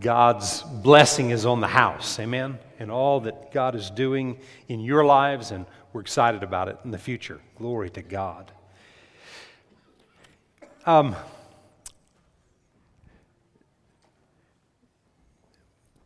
[0.00, 2.18] God's blessing is on the house.
[2.20, 2.58] Amen?
[2.78, 6.90] And all that God is doing in your lives, and we're excited about it in
[6.90, 7.40] the future.
[7.56, 8.52] Glory to God.
[10.86, 11.16] Um,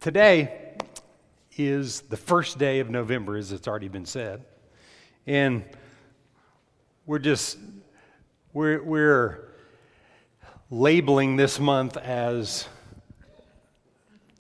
[0.00, 0.74] today
[1.56, 4.45] is the first day of November, as it's already been said.
[5.27, 5.64] And
[7.06, 7.58] we're just,
[8.52, 9.48] we're, we're
[10.70, 12.68] labeling this month as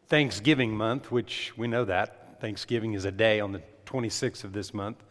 [0.08, 2.40] Thanksgiving month, which we know that.
[2.40, 5.02] Thanksgiving is a day on the 26th of this month.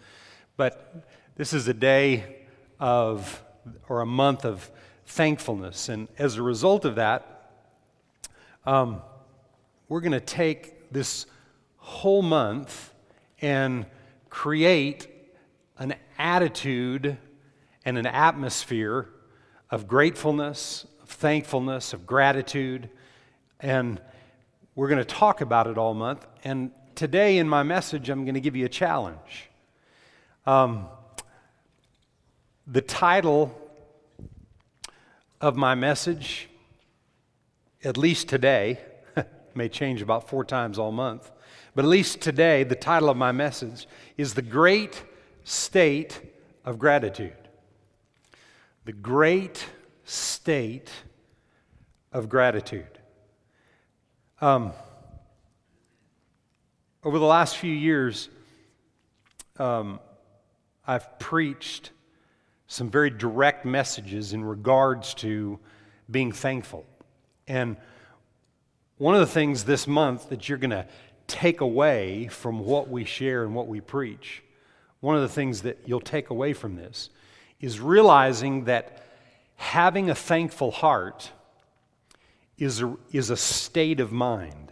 [0.56, 2.46] But this is a day
[2.80, 3.44] of,
[3.90, 4.72] or a month of
[5.06, 5.90] thankfulness.
[5.90, 7.52] And as a result of that,
[8.66, 9.02] um,
[9.90, 11.26] we're going to take this
[11.78, 12.94] whole month
[13.42, 13.86] and
[14.30, 15.08] create
[15.78, 17.18] an attitude
[17.84, 19.10] and an atmosphere
[19.70, 22.90] of gratefulness, of thankfulness, of gratitude.
[23.60, 24.00] And
[24.76, 26.26] we're going to talk about it all month.
[26.44, 29.50] And today in my message, I'm going to give you a challenge.
[30.46, 30.88] Um,
[32.68, 33.58] the title
[35.40, 36.50] of my message,
[37.84, 38.80] at least today,
[39.56, 41.32] may change about four times all month,
[41.74, 45.04] but at least today, the title of my message is The Great
[45.44, 46.22] State
[46.64, 47.36] of Gratitude.
[48.86, 49.66] The Great
[50.04, 50.92] State
[52.12, 53.00] of Gratitude.
[54.42, 54.74] Um,
[57.06, 58.28] over the last few years,
[59.58, 60.02] um,
[60.86, 61.92] I've preached
[62.68, 65.58] some very direct messages in regards to
[66.12, 66.86] being thankful.
[67.48, 67.78] And
[68.98, 70.86] one of the things this month that you're going to
[71.28, 74.44] take away from what we share and what we preach,
[75.00, 77.10] one of the things that you'll take away from this
[77.62, 79.02] is realizing that
[79.56, 81.32] having a thankful heart
[82.58, 84.72] is a, is a state of mind.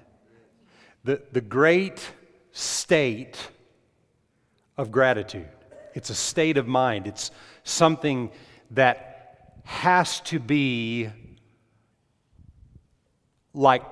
[1.04, 2.08] The, the great
[2.52, 3.38] state
[4.78, 5.50] of gratitude.
[5.94, 7.08] It's a state of mind.
[7.08, 7.32] It's
[7.64, 8.32] something
[8.72, 11.10] that has to be
[13.54, 13.84] like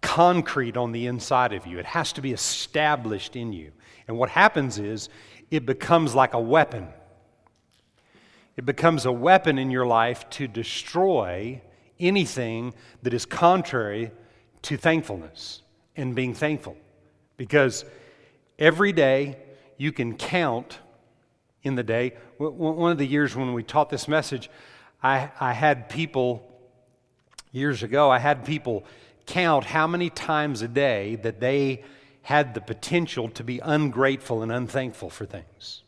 [0.00, 1.78] concrete on the inside of you.
[1.78, 3.72] It has to be established in you.
[4.08, 5.08] And what happens is
[5.50, 6.88] it becomes like a weapon.
[8.56, 11.62] It becomes a weapon in your life to destroy
[12.00, 14.10] anything that is contrary
[14.62, 15.62] to thankfulness
[15.96, 16.76] and being thankful.
[17.36, 17.84] Because
[18.58, 19.36] every day
[19.76, 20.78] you can count
[21.62, 22.14] in the day.
[22.38, 24.50] One of the years when we taught this message,
[25.02, 26.46] I, I had people,
[27.52, 28.84] years ago, I had people
[29.26, 31.84] count how many times a day that they
[32.22, 35.82] had the potential to be ungrateful and unthankful for things.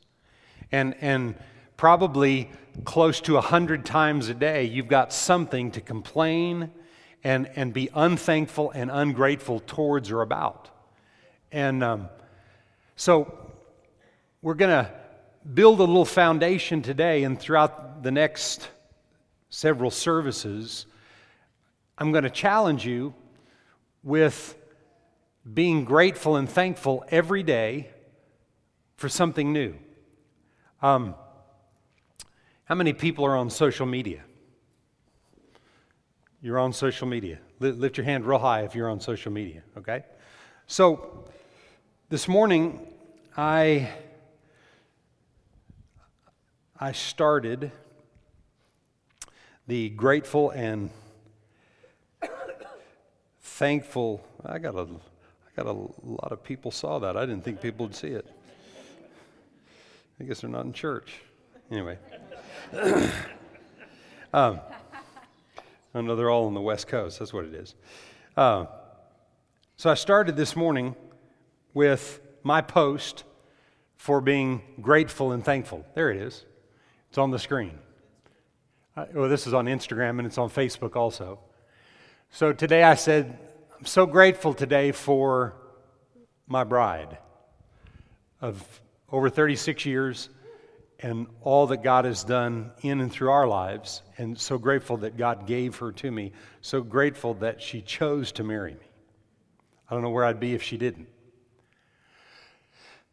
[0.70, 1.34] And, and
[1.82, 2.48] probably
[2.84, 6.70] close to a hundred times a day, you've got something to complain
[7.24, 10.70] and, and be unthankful and ungrateful towards or about.
[11.50, 12.08] And um,
[12.94, 13.50] so
[14.42, 14.92] we're going to
[15.54, 18.68] build a little foundation today and throughout the next
[19.50, 20.86] several services.
[21.98, 23.12] I'm going to challenge you
[24.04, 24.56] with
[25.52, 27.90] being grateful and thankful every day
[28.94, 29.74] for something new.
[30.80, 31.16] Um,
[32.64, 34.22] how many people are on social media?
[36.40, 37.38] You're on social media.
[37.60, 40.04] Lift your hand real high if you're on social media, okay?
[40.66, 41.24] So,
[42.08, 42.80] this morning,
[43.36, 43.88] I,
[46.78, 47.70] I started
[49.66, 50.90] the grateful and
[53.40, 54.26] thankful.
[54.44, 57.16] I got a, I got a lot of people saw that.
[57.16, 58.26] I didn't think people would see it.
[60.20, 61.20] I guess they're not in church.
[61.70, 61.98] Anyway.
[64.32, 64.58] um,
[65.94, 67.18] I know they're all on the West Coast.
[67.18, 67.74] That's what it is.
[68.34, 68.64] Uh,
[69.76, 70.96] so I started this morning
[71.74, 73.24] with my post
[73.96, 75.84] for being grateful and thankful.
[75.94, 76.46] There it is.
[77.10, 77.78] It's on the screen.
[78.96, 81.40] Uh, well, this is on Instagram and it's on Facebook also.
[82.30, 83.38] So today I said,
[83.78, 85.56] I'm so grateful today for
[86.46, 87.18] my bride
[88.40, 88.80] of
[89.10, 90.30] over 36 years
[91.02, 95.16] and all that God has done in and through our lives, and so grateful that
[95.16, 98.86] God gave her to me, so grateful that she chose to marry me.
[99.90, 101.08] I don't know where I'd be if she didn't.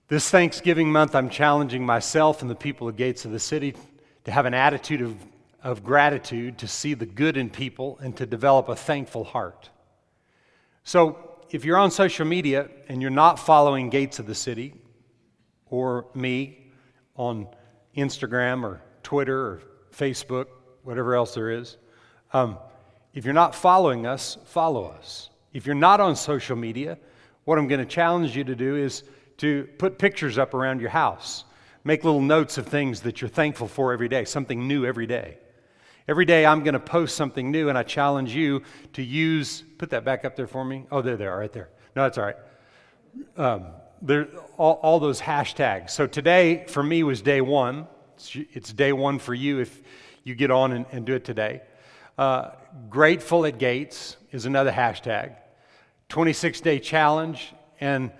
[0.07, 3.75] This Thanksgiving month, I'm challenging myself and the people of Gates of the City
[4.23, 5.15] to have an attitude of,
[5.63, 9.69] of gratitude, to see the good in people, and to develop a thankful heart.
[10.83, 14.75] So, if you're on social media and you're not following Gates of the City
[15.69, 16.71] or me
[17.15, 17.47] on
[17.99, 19.61] Instagram or Twitter or
[19.91, 20.47] Facebook,
[20.83, 21.77] whatever else there is.
[22.33, 22.57] Um,
[23.13, 25.29] if you're not following us, follow us.
[25.53, 26.97] If you're not on social media,
[27.45, 29.03] what I'm going to challenge you to do is
[29.37, 31.45] to put pictures up around your house.
[31.83, 35.37] Make little notes of things that you're thankful for every day, something new every day.
[36.07, 38.63] Every day I'm going to post something new, and I challenge you
[38.93, 40.85] to use, put that back up there for me.
[40.91, 41.69] Oh, there they are, right there.
[41.95, 42.35] No, that's all right.
[43.37, 43.65] Um,
[44.01, 45.91] there, all, all those hashtags.
[45.91, 47.87] So today, for me, was day one.
[48.15, 49.81] It's, it's day one for you if
[50.23, 51.61] you get on and, and do it today.
[52.17, 52.51] Uh,
[52.89, 55.35] grateful at Gates is another hashtag.
[56.09, 58.11] 26 day challenge and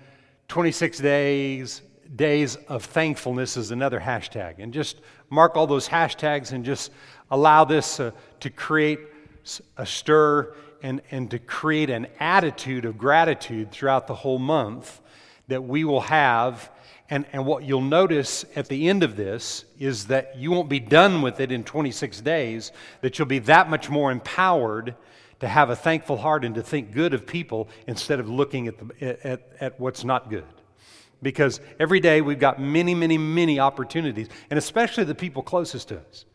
[0.48, 1.82] 26 days
[2.16, 4.56] days of thankfulness is another hashtag.
[4.60, 5.00] And just
[5.30, 6.92] mark all those hashtags and just
[7.30, 9.00] allow this uh, to create
[9.78, 15.02] a stir and, and to create an attitude of gratitude throughout the whole month
[15.50, 16.72] that we will have.
[17.10, 20.80] And, and what you'll notice at the end of this is that you won't be
[20.80, 24.96] done with it in 26 days, that you'll be that much more empowered
[25.40, 28.78] to have a thankful heart and to think good of people instead of looking at,
[28.78, 30.46] the, at, at what's not good.
[31.22, 36.00] Because every day we've got many, many, many opportunities, and especially the people closest to
[36.00, 36.26] us.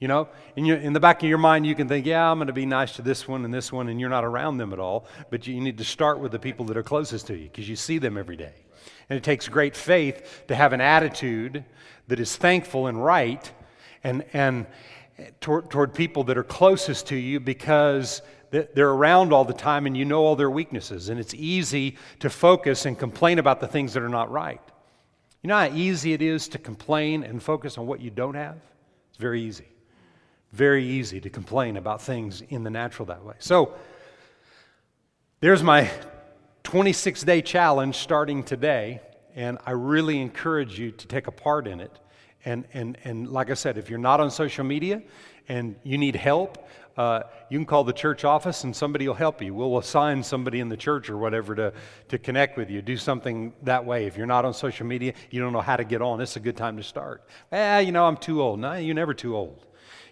[0.00, 2.38] You know, in, your, in the back of your mind, you can think, yeah, I'm
[2.38, 4.72] going to be nice to this one and this one, and you're not around them
[4.72, 5.04] at all.
[5.28, 7.76] But you need to start with the people that are closest to you because you
[7.76, 8.54] see them every day.
[9.10, 11.66] And it takes great faith to have an attitude
[12.08, 13.52] that is thankful and right
[14.02, 14.66] and, and
[15.18, 19.84] eh, toward, toward people that are closest to you because they're around all the time
[19.84, 21.10] and you know all their weaknesses.
[21.10, 24.62] And it's easy to focus and complain about the things that are not right.
[25.42, 28.56] You know how easy it is to complain and focus on what you don't have?
[29.10, 29.66] It's very easy
[30.52, 33.34] very easy to complain about things in the natural that way.
[33.38, 33.74] So,
[35.40, 35.90] there's my
[36.64, 39.00] 26 day challenge starting today,
[39.34, 41.98] and I really encourage you to take a part in it.
[42.44, 45.02] And, and, and like I said, if you're not on social media
[45.48, 49.40] and you need help, uh, you can call the church office and somebody will help
[49.40, 49.54] you.
[49.54, 51.72] We'll assign somebody in the church or whatever to,
[52.08, 52.82] to connect with you.
[52.82, 54.06] Do something that way.
[54.06, 56.40] If you're not on social media, you don't know how to get on, it's a
[56.40, 57.24] good time to start.
[57.52, 58.60] Ah, you know, I'm too old.
[58.60, 59.64] No, you're never too old.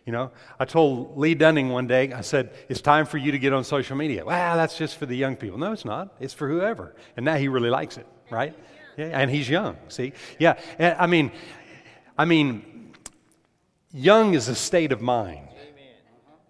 [0.08, 3.38] You know, I told Lee Dunning one day, I said, it's time for you to
[3.38, 4.24] get on social media.
[4.24, 5.58] Well, that's just for the young people.
[5.58, 6.16] No, it's not.
[6.18, 6.96] It's for whoever.
[7.18, 8.56] And now he really likes it, right?
[8.96, 10.14] Yeah, and he's young, see?
[10.38, 11.30] Yeah, and I mean,
[12.16, 12.94] I mean,
[13.92, 15.46] young is a state of mind.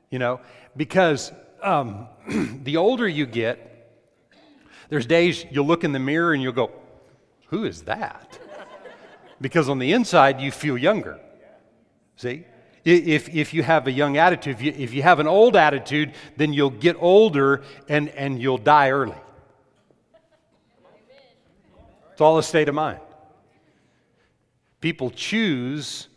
[0.09, 0.41] You know,
[0.77, 2.07] because um,
[2.63, 3.91] the older you get,
[4.89, 6.71] there's days you'll look in the mirror and you'll go,
[7.49, 8.39] who is that?
[9.41, 11.21] Because on the inside, you feel younger.
[12.17, 12.45] See?
[12.85, 14.57] If, if you have a young attitude.
[14.57, 18.59] If you, if you have an old attitude, then you'll get older and, and you'll
[18.59, 19.17] die early.
[22.13, 23.01] It's all a state of mind.
[24.81, 26.09] People choose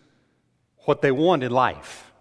[0.86, 2.12] what they want in life.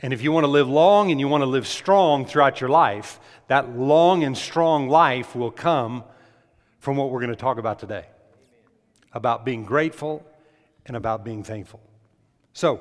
[0.00, 2.70] And if you want to live long and you want to live strong throughout your
[2.70, 6.02] life, that long and strong life will come
[6.80, 8.06] from what we're going to talk about today
[9.12, 10.24] about being grateful
[10.86, 11.80] and about being thankful.
[12.52, 12.80] So,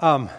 [0.00, 0.30] um,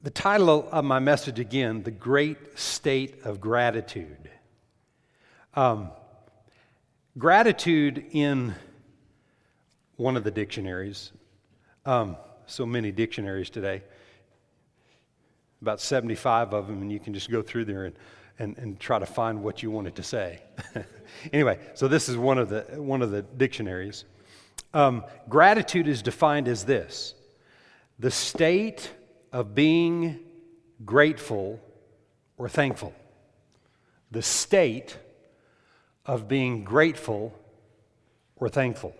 [0.00, 4.30] the title of my message again, The Great State of Gratitude.
[5.54, 5.90] Um,
[7.18, 8.54] gratitude in
[9.96, 11.12] one of the dictionaries,
[11.84, 12.16] um,
[12.46, 13.82] so many dictionaries today,
[15.60, 17.96] about 75 of them, and you can just go through there and,
[18.38, 20.40] and, and try to find what you wanted to say.
[21.34, 24.06] anyway, so this is one of the, one of the dictionaries.
[24.72, 27.14] Um, gratitude is defined as this
[27.98, 28.90] the state
[29.32, 30.20] of being
[30.84, 31.60] grateful
[32.36, 32.94] or thankful.
[34.10, 34.96] The state
[36.06, 37.34] of being grateful
[38.36, 38.94] or thankful.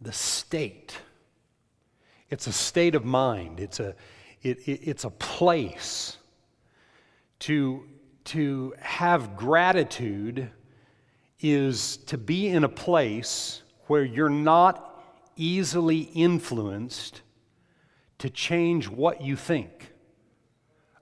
[0.00, 0.96] The state.
[2.30, 3.94] It's a state of mind, it's a,
[4.42, 6.16] it, it, it's a place.
[7.40, 7.88] To,
[8.26, 10.48] to have gratitude
[11.40, 14.91] is to be in a place where you're not
[15.36, 17.22] easily influenced
[18.18, 19.92] to change what you think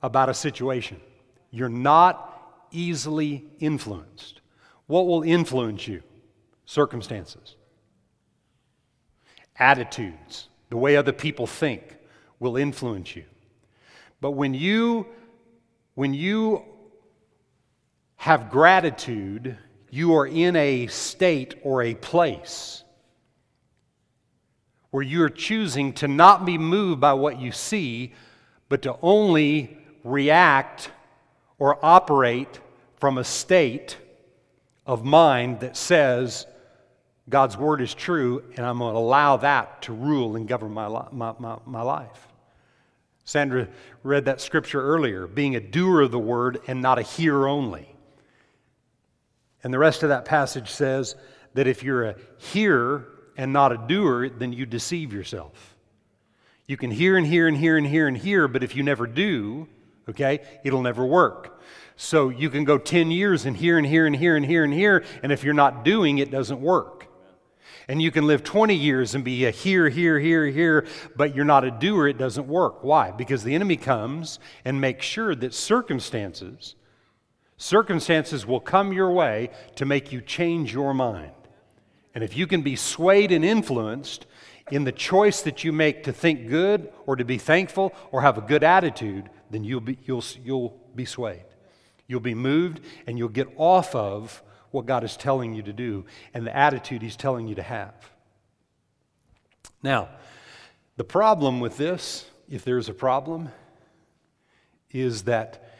[0.02, 1.00] about a situation.
[1.50, 4.40] You're not easily influenced.
[4.87, 6.02] What will influence you?
[6.64, 7.56] Circumstances,
[9.56, 11.96] attitudes, the way other people think
[12.38, 13.25] will influence you.
[14.20, 15.06] But when you
[15.94, 16.64] when you
[18.16, 19.58] have gratitude,
[19.90, 22.84] you are in a state or a place
[24.90, 28.12] where you're choosing to not be moved by what you see,
[28.68, 30.90] but to only react
[31.59, 32.61] or operate
[32.97, 33.97] from a state
[34.87, 36.47] of mind that says,
[37.28, 40.88] God's word is true, and I'm going to allow that to rule and govern my,
[41.12, 42.26] my, my, my life.
[43.25, 43.68] Sandra
[44.02, 47.94] read that scripture earlier being a doer of the word and not a hearer only.
[49.62, 51.14] And the rest of that passage says
[51.54, 53.06] that if you're a hearer
[53.40, 55.75] and not a doer, then you deceive yourself.
[56.66, 59.06] You can hear and hear and hear and hear and hear, but if you never
[59.06, 59.66] do,
[60.11, 61.59] okay, it'll never work.
[61.97, 64.75] So you can go 10 years and hear and hear and hear and hear and
[64.75, 67.06] hear, and if you're not doing, it doesn't work.
[67.88, 71.47] And you can live 20 years and be a here, here, here, here, but you're
[71.47, 72.85] not a doer, it doesn't work.
[72.85, 73.11] Why?
[73.11, 76.75] Because the enemy comes and makes sure that circumstances,
[77.56, 81.32] circumstances will come your way to make you change your mind.
[82.14, 84.26] And if you can be swayed and influenced
[84.71, 88.38] in the choice that you make to think good or to be thankful or have
[88.38, 91.45] a good attitude, then you'll be, you'll, you'll be swayed.
[92.07, 96.05] You'll be moved and you'll get off of what God is telling you to do
[96.35, 97.95] and the attitude He's telling you to have.
[99.83, 100.09] Now,
[100.97, 103.50] the problem with this, if there's a problem,
[104.90, 105.71] is that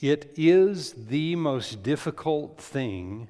[0.00, 3.28] it is the most difficult thing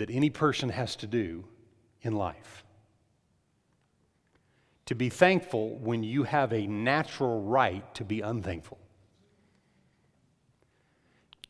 [0.00, 1.44] that any person has to do
[2.02, 2.64] in life.
[4.86, 8.78] To be thankful when you have a natural right to be unthankful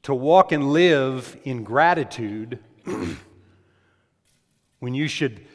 [0.02, 2.58] to walk and live in gratitude
[4.78, 5.46] when you should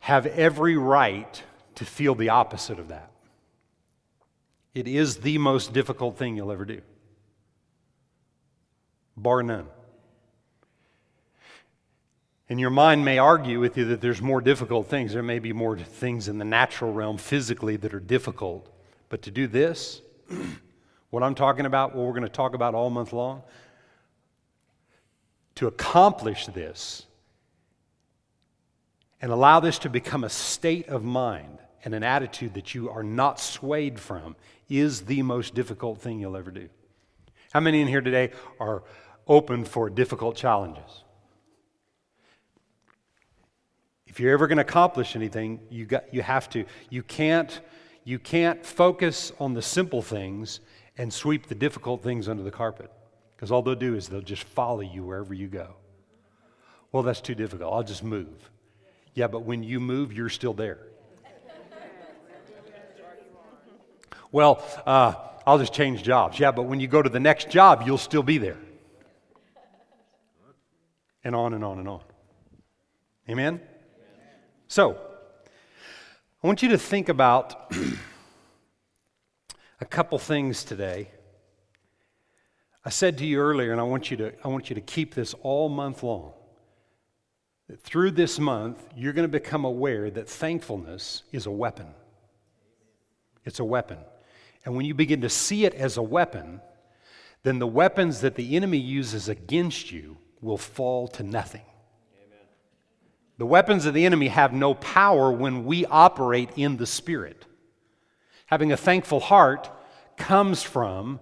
[0.00, 1.42] have every right
[1.74, 3.10] to feel the opposite of that.
[4.74, 6.82] It is the most difficult thing you'll ever do,
[9.16, 9.66] bar none.
[12.48, 15.12] And your mind may argue with you that there's more difficult things.
[15.12, 18.72] There may be more things in the natural realm physically that are difficult.
[19.10, 20.00] But to do this,
[21.10, 23.42] what I'm talking about, what we're going to talk about all month long,
[25.56, 27.04] to accomplish this
[29.20, 33.02] and allow this to become a state of mind and an attitude that you are
[33.02, 34.36] not swayed from
[34.68, 36.68] is the most difficult thing you'll ever do.
[37.52, 38.82] How many in here today are
[39.26, 41.04] open for difficult challenges?
[44.18, 46.64] If you're ever going to accomplish anything, you, got, you have to.
[46.90, 47.60] You can't,
[48.02, 50.58] you can't focus on the simple things
[50.96, 52.90] and sweep the difficult things under the carpet.
[53.36, 55.76] Because all they'll do is they'll just follow you wherever you go.
[56.90, 57.72] Well, that's too difficult.
[57.72, 58.50] I'll just move.
[59.14, 60.80] Yeah, but when you move, you're still there.
[64.32, 65.14] Well, uh,
[65.46, 66.40] I'll just change jobs.
[66.40, 68.58] Yeah, but when you go to the next job, you'll still be there.
[71.22, 72.00] And on and on and on.
[73.30, 73.60] Amen?
[74.68, 74.96] So,
[76.42, 77.72] I want you to think about
[79.80, 81.08] a couple things today
[82.88, 85.14] I said to you earlier, and I want you to, I want you to keep
[85.14, 86.32] this all month long.
[87.68, 91.88] That through this month, you're going to become aware that thankfulness is a weapon.
[93.44, 93.98] It's a weapon.
[94.64, 96.62] And when you begin to see it as a weapon,
[97.42, 101.66] then the weapons that the enemy uses against you will fall to nothing.
[103.38, 107.46] The weapons of the enemy have no power when we operate in the Spirit.
[108.46, 109.70] Having a thankful heart
[110.16, 111.20] comes from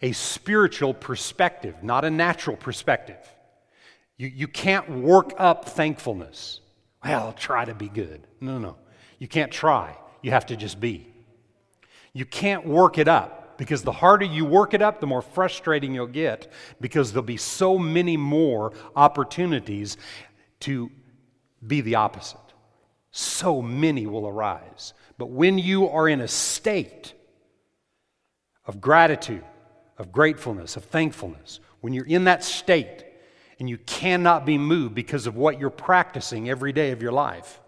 [0.00, 3.18] a spiritual perspective, not a natural perspective.
[4.16, 6.60] You, you can't work up thankfulness.
[7.04, 8.22] Well, I'll try to be good.
[8.40, 8.76] No, no.
[9.18, 9.96] You can't try.
[10.22, 11.08] You have to just be.
[12.12, 15.92] You can't work it up because the harder you work it up, the more frustrating
[15.92, 19.96] you'll get because there'll be so many more opportunities
[20.60, 20.90] to
[21.66, 22.38] be the opposite.
[23.10, 24.94] So many will arise.
[25.16, 27.14] But when you are in a state
[28.66, 29.44] of gratitude,
[29.96, 33.04] of gratefulness, of thankfulness, when you're in that state
[33.58, 37.60] and you cannot be moved because of what you're practicing every day of your life,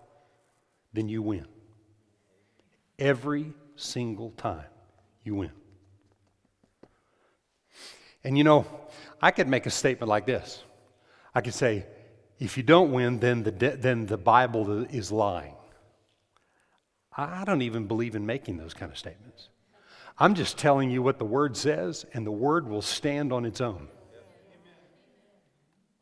[0.92, 1.46] then you win.
[2.98, 4.66] Every single time
[5.24, 5.52] you win.
[8.22, 8.66] And you know,
[9.22, 10.62] I could make a statement like this
[11.34, 11.86] I could say,
[12.40, 15.54] if you don't win, then the, de- then the Bible is lying.
[17.14, 19.50] I don't even believe in making those kind of statements.
[20.18, 23.60] I'm just telling you what the Word says, and the Word will stand on its
[23.60, 23.88] own.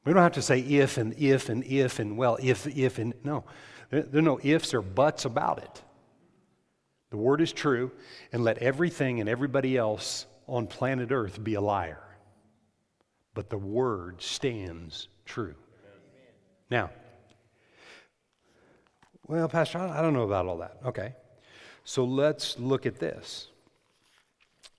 [0.04, 3.14] We don't have to say if and if and if and well, if, if, and
[3.24, 3.44] no.
[3.90, 5.82] There, there are no ifs or buts about it.
[7.10, 7.90] The Word is true,
[8.32, 12.02] and let everything and everybody else on planet Earth be a liar.
[13.34, 15.56] But the Word stands true.
[16.70, 16.90] Now,
[19.26, 20.78] well, Pastor, I don't know about all that.
[20.86, 21.14] Okay.
[21.84, 23.48] So let's look at this.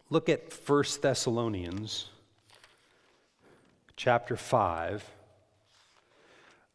[0.10, 2.10] Look at 1 Thessalonians
[3.96, 5.04] chapter 5.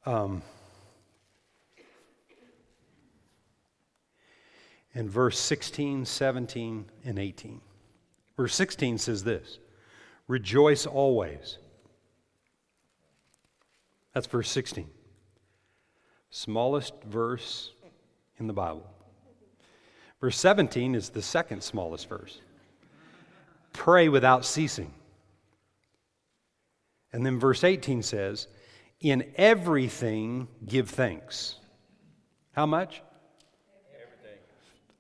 [0.06, 0.42] Um,
[4.94, 7.60] and verse 16, 17, and 18.
[8.36, 9.58] Verse 16 says this
[10.28, 11.58] Rejoice always.
[14.12, 14.88] That's verse 16.
[16.34, 17.70] Smallest verse
[18.40, 18.84] in the Bible.
[20.20, 22.40] Verse 17 is the second smallest verse.
[23.72, 24.92] Pray without ceasing.
[27.12, 28.48] And then verse 18 says,
[29.00, 31.54] In everything give thanks.
[32.50, 33.00] How much?
[33.94, 34.40] Everything.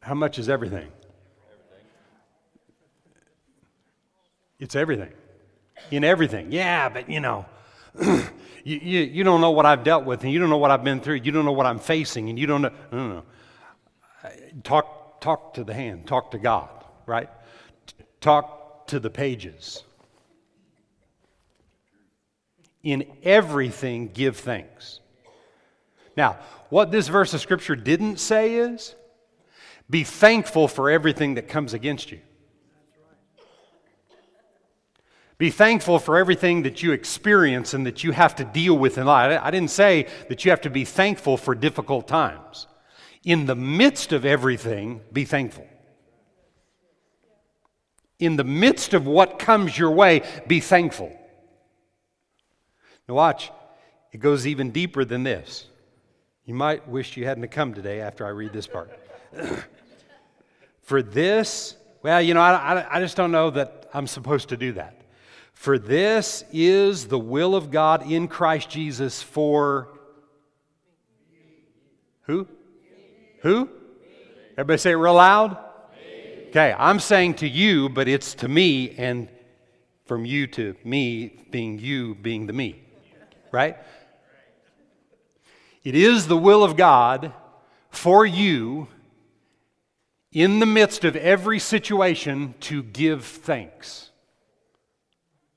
[0.02, 0.86] How much is everything?
[0.86, 1.86] Everything.
[4.60, 5.12] It's everything.
[5.90, 6.52] In everything.
[6.52, 7.44] Yeah, but you know,
[8.02, 8.28] you,
[8.64, 11.00] you, you don't know what I've dealt with, and you don't know what I've been
[11.00, 11.16] through.
[11.16, 12.70] You don't know what I'm facing, and you don't know.
[12.90, 13.22] No, no, no.
[14.62, 16.68] Talk, talk to the hand, talk to God,
[17.06, 17.28] right?
[18.20, 19.82] Talk to the pages.
[22.82, 25.00] In everything, give thanks.
[26.16, 28.94] Now, what this verse of Scripture didn't say is
[29.88, 32.20] be thankful for everything that comes against you.
[35.36, 39.06] Be thankful for everything that you experience and that you have to deal with in
[39.06, 39.40] life.
[39.42, 42.68] I didn't say that you have to be thankful for difficult times.
[43.24, 45.66] In the midst of everything, be thankful.
[48.20, 51.12] In the midst of what comes your way, be thankful.
[53.08, 53.50] Now, watch,
[54.12, 55.66] it goes even deeper than this.
[56.44, 58.90] You might wish you hadn't come today after I read this part.
[60.82, 64.72] For this, well, you know, I, I just don't know that I'm supposed to do
[64.72, 65.03] that.
[65.54, 69.88] For this is the will of God in Christ Jesus for
[72.22, 72.46] who?
[73.42, 73.68] Who?
[74.52, 75.58] Everybody say it real loud.
[76.48, 79.28] Okay, I'm saying to you, but it's to me, and
[80.04, 82.80] from you to me being you being the me.
[83.50, 83.76] Right?
[85.82, 87.32] It is the will of God
[87.90, 88.88] for you
[90.32, 94.10] in the midst of every situation to give thanks.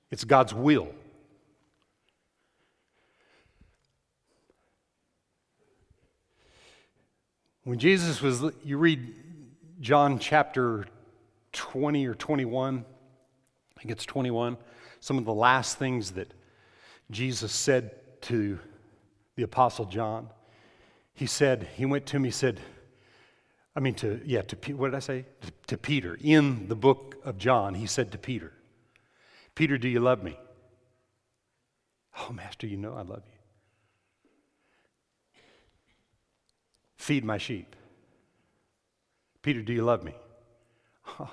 [0.09, 0.87] It's God's will.
[7.63, 9.13] When Jesus was, you read
[9.81, 10.85] John chapter
[11.51, 12.85] 20 or 21,
[13.75, 14.55] I think it's 21,
[15.01, 16.33] some of the last things that
[17.11, 18.59] Jesus said to
[19.35, 20.29] the Apostle John.
[21.13, 22.61] He said, he went to him, he said,
[23.75, 25.25] I mean, to, yeah, to, what did I say?
[25.41, 26.17] To, to Peter.
[26.21, 28.53] In the book of John, he said to Peter,
[29.57, 30.37] Peter, do you love me?
[32.19, 33.39] Oh, Master, you know I love you.
[36.97, 37.75] Feed my sheep.
[39.41, 40.13] Peter, do you love me?
[41.19, 41.31] Oh,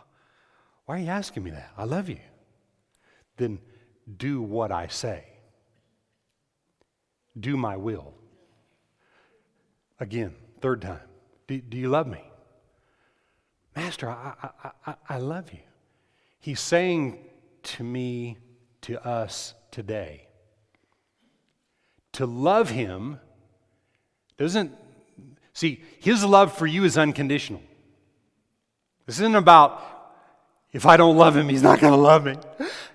[0.87, 1.71] why are you asking me that?
[1.77, 2.21] I love you.
[3.37, 3.59] Then
[4.17, 5.25] do what I say.
[7.39, 8.15] Do my will.
[10.01, 11.01] Again, third time.
[11.47, 12.25] Do, do you love me?
[13.77, 15.61] Master, I, I, I, I love you.
[16.41, 17.19] He's saying
[17.65, 18.39] to me,
[18.83, 20.29] to us today.
[22.13, 23.19] To love Him
[24.37, 24.73] doesn't,
[25.53, 27.63] see, His love for you is unconditional.
[29.07, 29.83] This isn't about
[30.73, 32.37] if I don't love Him, He's not going to love me.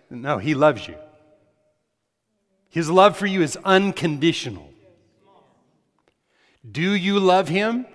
[0.09, 0.95] No, He loves you.
[2.69, 4.71] His love for you is unconditional.
[6.69, 7.85] Do you love Him?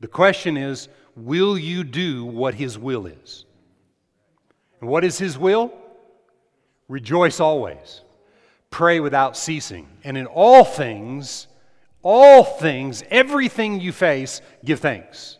[0.00, 3.44] The question is, will you do what His will is?
[4.80, 5.72] And what is His will?
[6.88, 8.02] Rejoice always.
[8.70, 9.88] Pray without ceasing.
[10.04, 11.46] And in all things,
[12.02, 15.38] all things, everything you face, give thanks.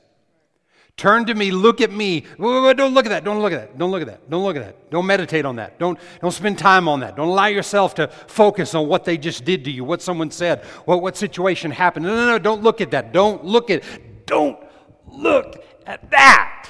[0.96, 2.24] Turn to me, look at me.
[2.38, 3.22] Don't look at that.
[3.22, 3.78] Don't look at that.
[3.78, 4.28] Don't look at that.
[4.28, 4.90] Don't look at that.
[4.90, 5.78] Don't meditate on that.
[5.78, 7.14] Don't, don't spend time on that.
[7.14, 10.64] Don't allow yourself to focus on what they just did to you, what someone said,
[10.86, 12.04] what, what situation happened.
[12.04, 12.38] No, no, no.
[12.40, 13.12] Don't look at that.
[13.12, 13.84] Don't look at
[14.26, 14.58] don't
[15.06, 16.68] look at that.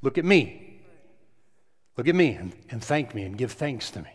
[0.00, 0.63] Look at me.
[1.96, 4.10] Look at me and, and thank me and give thanks to me.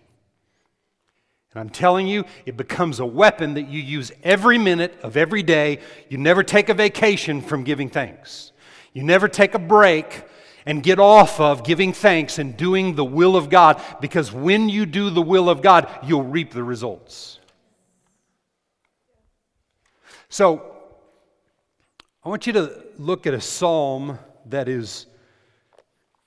[1.53, 5.41] And I'm telling you, it becomes a weapon that you use every minute of every
[5.41, 5.79] day.
[6.07, 8.51] You never take a vacation from giving thanks.
[8.93, 10.23] You never take a break
[10.65, 14.85] and get off of giving thanks and doing the will of God because when you
[14.85, 17.39] do the will of God, you'll reap the results.
[20.29, 20.75] So,
[22.23, 25.07] I want you to look at a psalm that is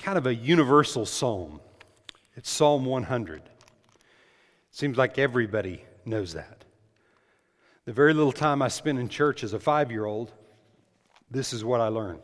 [0.03, 1.61] kind of a universal psalm.
[2.35, 3.43] It's Psalm 100.
[4.73, 6.65] Seems like everybody knows that.
[7.85, 10.33] The very little time I spent in church as a five year old,
[11.31, 12.23] this is what I learned.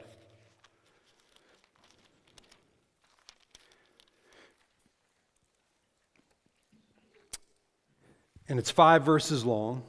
[8.49, 9.85] And it's five verses long.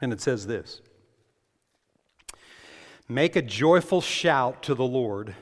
[0.00, 0.80] And it says this
[3.10, 5.34] Make a joyful shout to the Lord,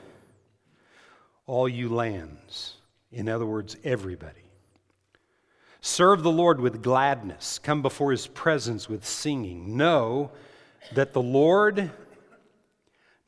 [1.45, 2.73] all you lands.
[3.11, 4.41] In other words, everybody.
[5.79, 7.59] Serve the Lord with gladness.
[7.59, 9.77] Come before his presence with singing.
[9.77, 10.31] Know
[10.95, 11.91] that the Lord,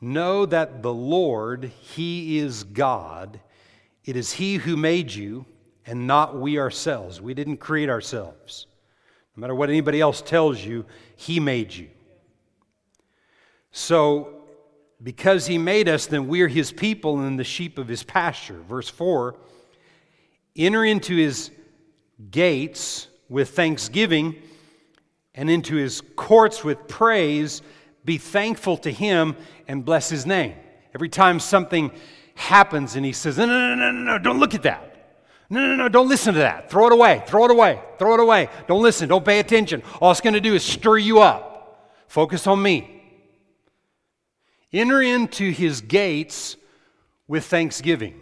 [0.01, 3.39] know that the Lord, he is God.
[4.05, 5.45] It is he who made you
[5.85, 7.21] and not we ourselves.
[7.21, 8.65] We didn't create ourselves.
[9.35, 11.89] No matter what anybody else tells you, he made you.
[13.71, 14.41] So,
[15.01, 18.61] because he made us, then we're his people and the sheep of his pasture.
[18.67, 19.35] Verse 4
[20.55, 21.51] Enter into his
[22.29, 24.35] gates with thanksgiving
[25.33, 27.61] and into his courts with praise.
[28.03, 29.35] Be thankful to him
[29.67, 30.55] and bless his name.
[30.93, 31.91] Every time something
[32.35, 34.87] happens and he says, No, no, no, no, no, don't look at that.
[35.49, 36.69] No, no, no, don't listen to that.
[36.69, 37.23] Throw it away.
[37.27, 37.81] Throw it away.
[37.99, 38.47] Throw it away.
[38.67, 39.09] Don't listen.
[39.09, 39.83] Don't pay attention.
[39.99, 41.91] All it's going to do is stir you up.
[42.07, 43.00] Focus on me.
[44.73, 46.55] Enter into his gates
[47.27, 48.21] with thanksgiving.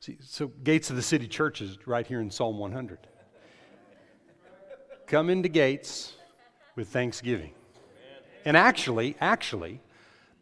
[0.00, 3.06] See, so, gates of the city church is right here in Psalm 100.
[5.06, 6.14] Come into gates
[6.74, 7.52] with thanksgiving.
[8.44, 9.80] And actually, actually,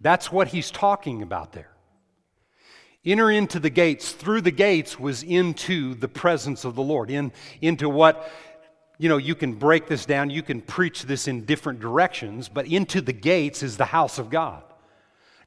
[0.00, 1.70] that's what he's talking about there.
[3.04, 4.12] Enter into the gates.
[4.12, 8.30] Through the gates was into the presence of the Lord, in, into what,
[8.98, 12.66] you know, you can break this down, you can preach this in different directions, but
[12.66, 14.62] into the gates is the house of God.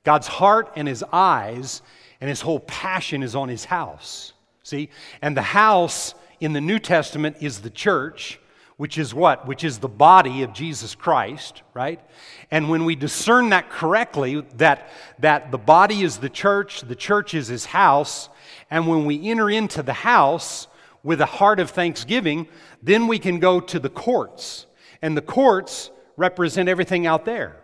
[0.03, 1.81] God's heart and his eyes
[2.21, 4.33] and his whole passion is on his house.
[4.63, 4.89] See?
[5.21, 8.39] And the house in the New Testament is the church,
[8.77, 9.45] which is what?
[9.45, 11.99] Which is the body of Jesus Christ, right?
[12.49, 17.33] And when we discern that correctly, that, that the body is the church, the church
[17.33, 18.29] is his house,
[18.71, 20.67] and when we enter into the house
[21.03, 22.47] with a heart of thanksgiving,
[22.81, 24.65] then we can go to the courts.
[25.01, 27.61] And the courts represent everything out there.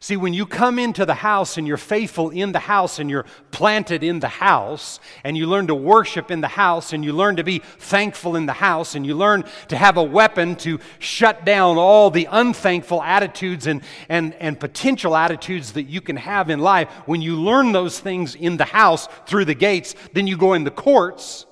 [0.00, 3.24] See, when you come into the house and you're faithful in the house and you're
[3.50, 7.34] planted in the house and you learn to worship in the house and you learn
[7.34, 11.44] to be thankful in the house and you learn to have a weapon to shut
[11.44, 16.60] down all the unthankful attitudes and, and, and potential attitudes that you can have in
[16.60, 20.52] life, when you learn those things in the house through the gates, then you go
[20.52, 21.44] in the courts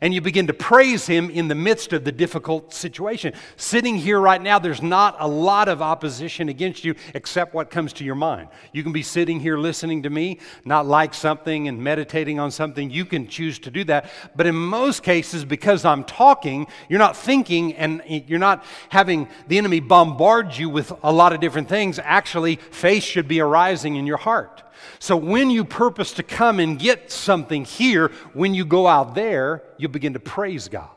[0.00, 3.32] and you begin to praise Him in the midst of the difficult situation.
[3.56, 7.92] Sitting here right now, there's not a lot of opposition against you except what comes
[7.94, 8.48] to your mind.
[8.72, 12.90] You can be sitting here listening to me, not like something and meditating on something.
[12.90, 14.10] You can choose to do that.
[14.34, 19.58] But in most cases, because I'm talking, you're not thinking and you're not having the
[19.58, 22.00] enemy bombard you with a lot of different things.
[22.02, 24.63] Actually, faith should be arising in your heart.
[24.98, 29.62] So when you purpose to come and get something here, when you go out there,
[29.78, 30.90] you begin to praise God.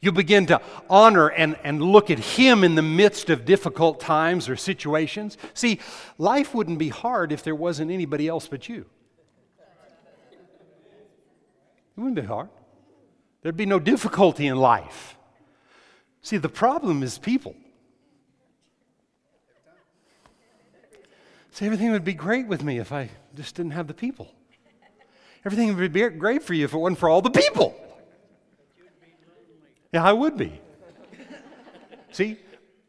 [0.00, 4.50] You begin to honor and, and look at Him in the midst of difficult times
[4.50, 5.38] or situations.
[5.54, 5.80] See,
[6.18, 8.84] life wouldn't be hard if there wasn't anybody else but you.
[11.96, 12.50] It wouldn't be hard.
[13.40, 15.16] There'd be no difficulty in life.
[16.20, 17.54] See, the problem is people.
[21.54, 24.28] See, everything would be great with me if I just didn't have the people.
[25.46, 27.76] Everything would be great for you if it wasn't for all the people.
[29.92, 30.60] Yeah, I would be.
[32.10, 32.40] See?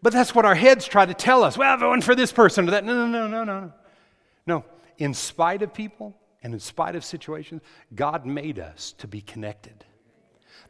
[0.01, 1.59] But that's what our heads try to tell us.
[1.59, 2.83] Well, if it wasn't for this person or that.
[2.83, 3.73] No, no, no, no, no.
[4.47, 4.65] No.
[4.97, 7.61] In spite of people and in spite of situations,
[7.93, 9.85] God made us to be connected.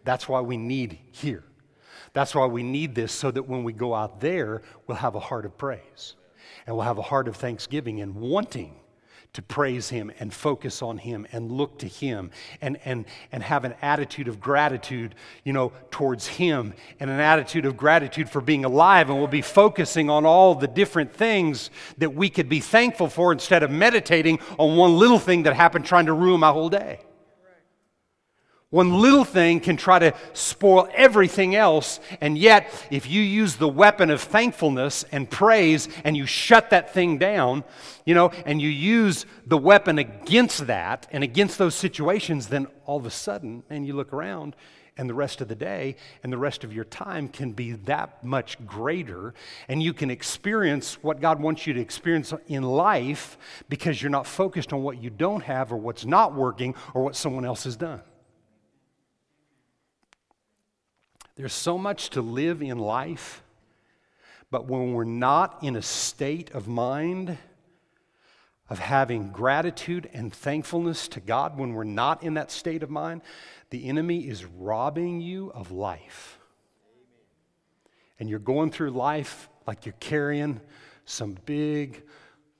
[0.03, 1.45] That's why we need here.
[2.11, 5.21] That's why we need this so that when we go out there, we'll have a
[5.21, 6.15] heart of praise
[6.65, 8.75] and we'll have a heart of thanksgiving and wanting
[9.35, 13.65] to praise him and focus on him and look to him and, and, and have
[13.65, 18.63] an attitude of gratitude you know towards him and an attitude of gratitude for being
[18.63, 19.09] alive.
[19.09, 23.33] And we'll be focusing on all the different things that we could be thankful for
[23.33, 26.99] instead of meditating on one little thing that happened trying to ruin my whole day
[28.75, 33.69] one little thing can try to spoil everything else, and yet, if you use the
[33.69, 37.63] weapon of thankfulness and praise and you shut that thing down,
[38.05, 42.97] you know, and you use the weapon against that and against those situations, then all
[42.97, 44.57] of a sudden, and you look around,
[44.97, 48.25] and the rest of the day and the rest of your time can be that
[48.25, 49.33] much greater,
[49.69, 53.37] and you can experience what God wants you to experience in life
[53.69, 57.15] because you're not focused on what you don't have or what's not working or what
[57.15, 58.01] someone else has done.
[61.35, 63.43] There's so much to live in life,
[64.51, 67.37] but when we're not in a state of mind
[68.69, 73.21] of having gratitude and thankfulness to God, when we're not in that state of mind,
[73.69, 76.39] the enemy is robbing you of life.
[78.17, 80.61] And you're going through life like you're carrying
[81.03, 82.01] some big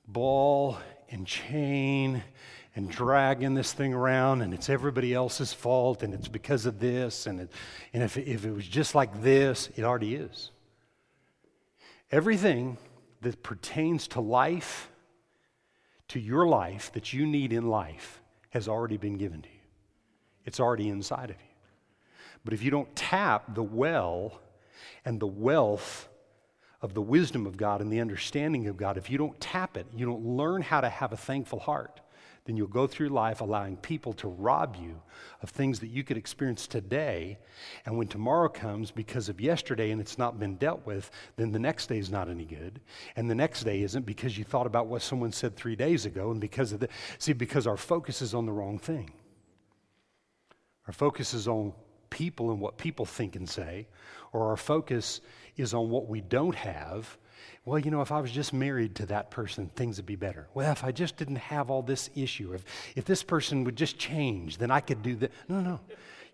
[0.05, 0.77] ball
[1.09, 2.23] and chain
[2.75, 7.25] and dragging this thing around and it's everybody else's fault and it's because of this
[7.25, 7.51] and, it,
[7.93, 10.51] and if, if it was just like this, it already is.
[12.11, 12.77] Everything
[13.21, 14.89] that pertains to life,
[16.09, 19.55] to your life, that you need in life, has already been given to you.
[20.45, 21.55] It's already inside of you.
[22.43, 24.39] But if you don't tap the well
[25.03, 26.07] and the wealth
[26.81, 29.88] of the wisdom of God and the understanding of God, if you don't tap it,
[29.95, 32.01] you don't learn how to have a thankful heart,
[32.45, 35.01] then you'll go through life allowing people to rob you
[35.41, 37.39] of things that you could experience today.
[37.86, 41.60] And when tomorrow comes because of yesterday and it's not been dealt with, then the
[41.60, 42.79] next day is not any good.
[43.15, 46.29] And the next day isn't because you thought about what someone said three days ago
[46.29, 49.12] and because of the, see, because our focus is on the wrong thing.
[50.86, 51.73] Our focus is on
[52.12, 53.88] people and what people think and say,
[54.34, 55.19] or our focus
[55.58, 57.17] is on what we don't have.
[57.65, 60.47] Well, you know, if I was just married to that person, things would be better.
[60.53, 62.63] Well, if I just didn't have all this issue, if,
[62.95, 65.31] if this person would just change, then I could do that.
[65.49, 65.79] No, no.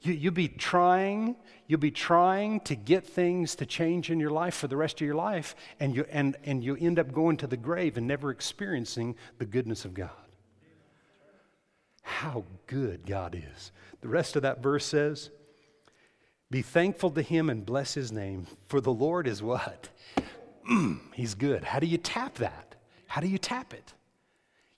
[0.02, 1.36] You, you'll be trying,
[1.68, 5.06] you'll be trying to get things to change in your life for the rest of
[5.06, 8.32] your life, and you, and, and you end up going to the grave and never
[8.32, 10.10] experiencing the goodness of God.
[12.02, 13.72] How good God is.
[14.02, 15.30] The rest of that verse says,
[16.50, 19.88] be thankful to him and bless his name, for the Lord is what?
[20.70, 21.64] Mm, he's good.
[21.64, 22.76] How do you tap that?
[23.08, 23.94] How do you tap it?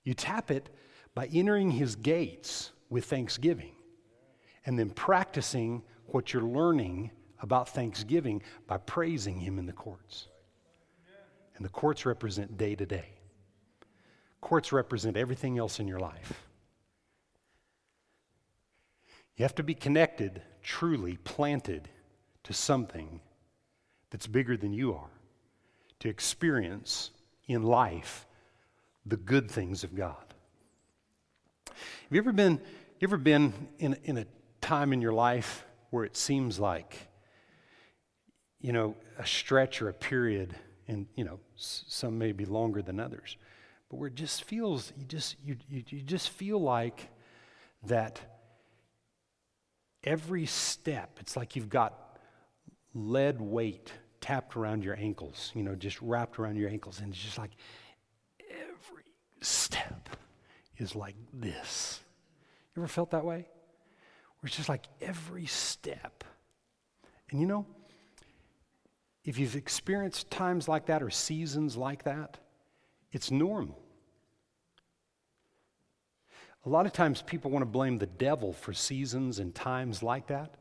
[0.02, 0.70] You tap it
[1.14, 3.74] by entering his gates with thanksgiving
[4.66, 10.28] and then practicing what you're learning about thanksgiving by praising him in the courts.
[11.56, 13.10] And the courts represent day to day.
[14.40, 16.46] Courts represent everything else in your life.
[19.36, 21.88] You have to be connected, truly planted
[22.44, 23.20] to something
[24.10, 25.13] that's bigger than you are
[26.04, 27.10] to experience
[27.46, 28.26] in life
[29.06, 30.34] the good things of God.
[31.66, 32.60] Have you ever been,
[33.00, 34.26] you ever been in, in a
[34.60, 37.08] time in your life where it seems like,
[38.60, 40.54] you know, a stretch or a period,
[40.88, 43.38] and, you know, some may be longer than others,
[43.88, 47.08] but where it just feels, you just, you, you, you just feel like
[47.84, 48.20] that
[50.02, 52.18] every step, it's like you've got
[52.92, 53.90] lead weight
[54.24, 56.98] tapped around your ankles, you know, just wrapped around your ankles.
[57.00, 57.50] And it's just like
[58.50, 59.04] every
[59.42, 60.16] step
[60.78, 62.00] is like this.
[62.74, 63.46] You ever felt that way?
[64.40, 66.24] Where it's just like every step.
[67.30, 67.66] And you know,
[69.26, 72.38] if you've experienced times like that or seasons like that,
[73.12, 73.78] it's normal.
[76.64, 80.28] A lot of times people want to blame the devil for seasons and times like
[80.28, 80.54] that.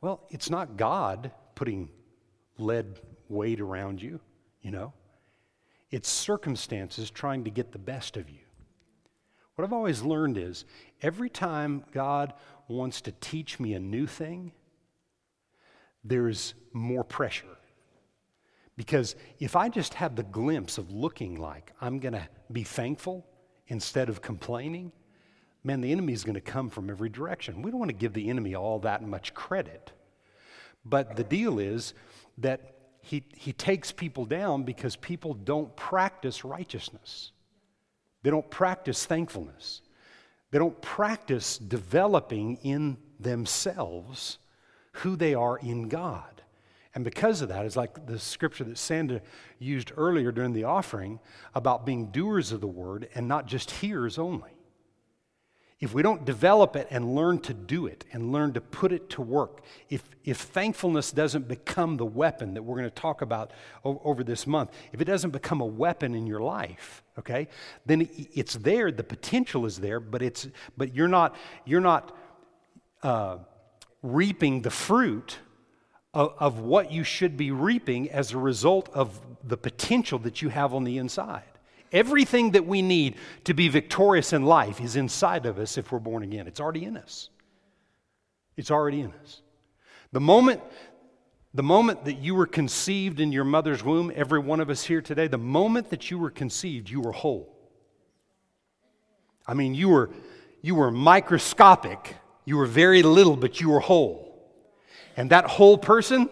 [0.00, 1.88] Well, it's not God putting
[2.60, 4.20] lead weight around you,
[4.62, 4.92] you know.
[5.90, 8.38] It's circumstances trying to get the best of you.
[9.54, 10.64] What I've always learned is
[11.02, 12.32] every time God
[12.68, 14.52] wants to teach me a new thing,
[16.04, 17.46] there's more pressure.
[18.76, 23.26] Because if I just have the glimpse of looking like I'm going to be thankful
[23.66, 24.92] instead of complaining,
[25.62, 27.60] man, the enemy is going to come from every direction.
[27.60, 29.92] We don't want to give the enemy all that much credit.
[30.84, 31.92] But the deal is
[32.38, 37.32] that he, he takes people down because people don't practice righteousness.
[38.22, 39.82] They don't practice thankfulness.
[40.50, 44.38] They don't practice developing in themselves
[44.92, 46.42] who they are in God.
[46.94, 49.20] And because of that, it's like the scripture that Sandra
[49.58, 51.20] used earlier during the offering
[51.54, 54.50] about being doers of the word and not just hearers only
[55.80, 59.08] if we don't develop it and learn to do it and learn to put it
[59.10, 63.50] to work, if, if thankfulness doesn't become the weapon that we're going to talk about
[63.82, 67.48] over this month, if it doesn't become a weapon in your life, okay,
[67.86, 72.14] then it's there, the potential is there, but, it's, but you're not, you're not
[73.02, 73.38] uh,
[74.02, 75.38] reaping the fruit
[76.12, 80.50] of, of what you should be reaping as a result of the potential that you
[80.50, 81.44] have on the inside.
[81.92, 85.98] Everything that we need to be victorious in life is inside of us if we're
[85.98, 86.46] born again.
[86.46, 87.30] It's already in us.
[88.56, 89.42] It's already in us.
[90.12, 90.60] The moment,
[91.54, 95.00] the moment that you were conceived in your mother's womb, every one of us here
[95.00, 97.56] today, the moment that you were conceived, you were whole.
[99.46, 100.10] I mean, you were,
[100.62, 102.16] you were microscopic.
[102.44, 104.26] You were very little, but you were whole.
[105.16, 106.28] And that whole person,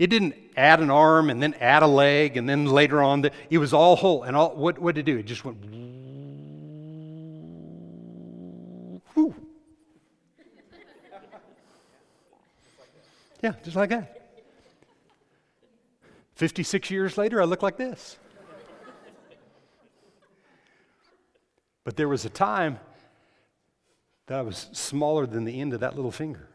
[0.00, 3.32] it didn't add an arm and then add a leg and then later on the,
[3.50, 4.22] it was all whole.
[4.22, 5.18] And all what did it do?
[5.18, 5.62] It just went
[9.14, 9.34] whoo.
[13.42, 14.16] Yeah, just like that.
[16.36, 18.18] 56 years later, I look like this.
[21.84, 22.78] But there was a time
[24.28, 26.48] that I was smaller than the end of that little finger.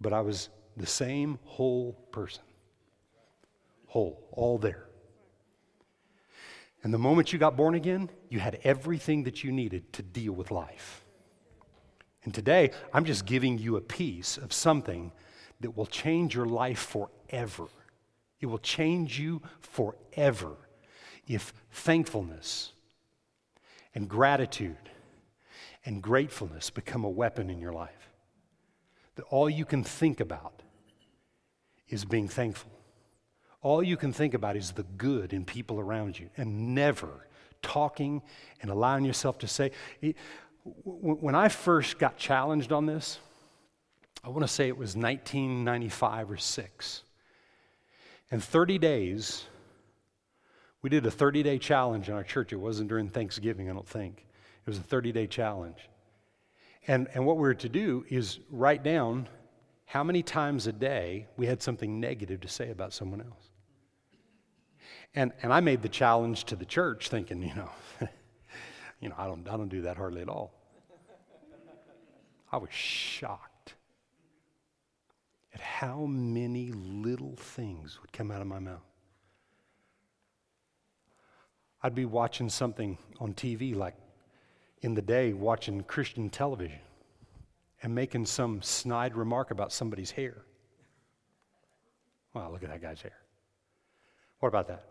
[0.00, 0.48] But I was
[0.78, 2.42] the same whole person.
[3.86, 4.88] Whole, all there.
[6.82, 10.32] And the moment you got born again, you had everything that you needed to deal
[10.32, 11.04] with life.
[12.24, 15.12] And today, I'm just giving you a piece of something
[15.60, 17.66] that will change your life forever.
[18.40, 20.56] It will change you forever
[21.26, 22.72] if thankfulness
[23.94, 24.76] and gratitude
[25.84, 28.10] and gratefulness become a weapon in your life.
[29.16, 30.62] That all you can think about
[31.88, 32.70] is being thankful.
[33.60, 37.26] All you can think about is the good in people around you and never
[37.62, 38.22] talking
[38.62, 39.72] and allowing yourself to say.
[40.84, 43.18] When I first got challenged on this,
[44.22, 47.02] I want to say it was 1995 or 6.
[48.30, 49.44] In 30 days,
[50.82, 52.52] we did a 30 day challenge in our church.
[52.52, 54.26] It wasn't during Thanksgiving, I don't think.
[54.66, 55.88] It was a 30 day challenge.
[56.86, 59.28] And, and what we were to do is write down
[59.88, 63.48] how many times a day we had something negative to say about someone else.
[65.14, 67.70] And, and I made the challenge to the church thinking, you know,
[69.00, 70.52] you know, I don't, I don't do that hardly at all.
[72.52, 73.76] I was shocked
[75.54, 78.84] at how many little things would come out of my mouth.
[81.82, 83.94] I'd be watching something on TV, like
[84.82, 86.80] in the day, watching Christian television
[87.82, 90.42] and making some snide remark about somebody's hair.
[92.34, 93.16] Well, look at that guy's hair.
[94.40, 94.84] What about that?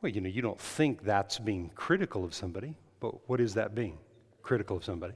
[0.00, 3.74] Well, you know, you don't think that's being critical of somebody, but what is that
[3.74, 3.98] being?
[4.42, 5.14] Critical of somebody.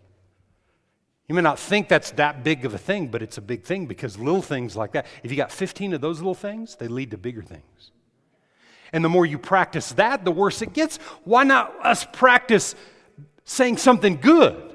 [1.29, 3.87] You may not think that's that big of a thing, but it's a big thing
[3.87, 7.12] because little things like that, if you got 15 of those little things, they lead
[7.12, 7.92] to bigger things.
[8.92, 10.99] And the more you practice that, the worse it gets.
[11.25, 12.75] Why not us practice
[13.44, 14.73] saying something good?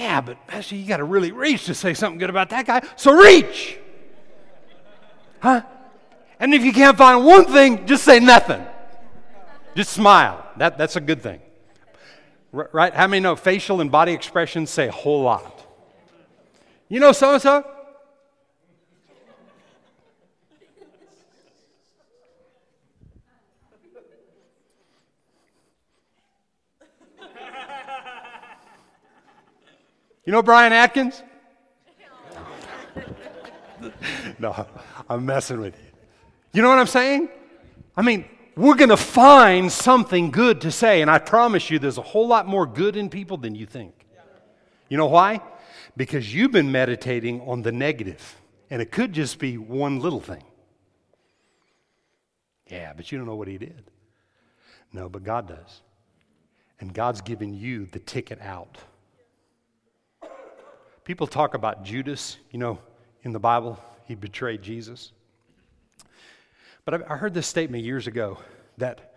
[0.00, 2.80] Yeah, but Pastor, you got to really reach to say something good about that guy.
[2.96, 3.76] So reach.
[5.40, 5.60] Huh?
[6.38, 8.64] And if you can't find one thing, just say nothing.
[9.74, 10.42] Just smile.
[10.56, 11.42] That, that's a good thing.
[12.50, 12.94] Right?
[12.94, 15.66] How many know facial and body expressions say a whole lot?
[16.88, 17.70] You know so and so?
[30.30, 31.24] You know Brian Atkins?
[34.38, 34.64] no,
[35.08, 35.90] I'm messing with you.
[36.52, 37.30] You know what I'm saying?
[37.96, 41.98] I mean, we're going to find something good to say, and I promise you there's
[41.98, 44.06] a whole lot more good in people than you think.
[44.88, 45.40] You know why?
[45.96, 48.40] Because you've been meditating on the negative,
[48.70, 50.44] and it could just be one little thing.
[52.68, 53.82] Yeah, but you don't know what he did.
[54.92, 55.80] No, but God does.
[56.78, 58.78] And God's given you the ticket out.
[61.10, 62.78] People talk about Judas, you know,
[63.24, 65.10] in the Bible, he betrayed Jesus.
[66.84, 68.38] But I heard this statement years ago
[68.78, 69.12] that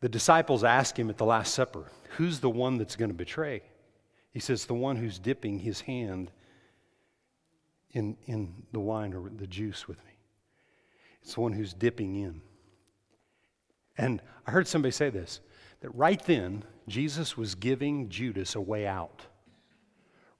[0.00, 3.60] the disciples asked him at the Last Supper, Who's the one that's going to betray?
[4.32, 6.30] He says, The one who's dipping his hand
[7.90, 10.12] in, in the wine or the juice with me.
[11.20, 12.40] It's the one who's dipping in.
[13.98, 15.40] And I heard somebody say this
[15.82, 19.20] that right then, Jesus was giving Judas a way out.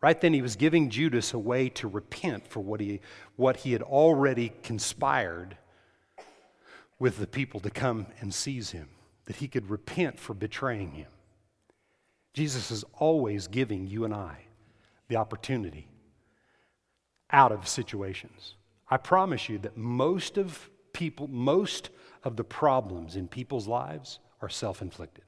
[0.04, 3.00] Right then, he was giving Judas a way to repent for what he,
[3.36, 5.56] what he had already conspired
[6.98, 8.90] with the people to come and seize him,
[9.24, 11.06] that he could repent for betraying him.
[12.34, 14.40] Jesus is always giving you and I
[15.08, 15.88] the opportunity
[17.30, 18.56] out of situations.
[18.90, 21.88] I promise you that most of people, most
[22.24, 25.24] of the problems in people's lives are self inflicted.